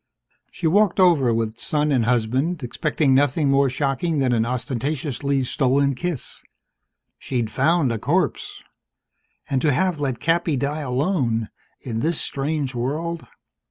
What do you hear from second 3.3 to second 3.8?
more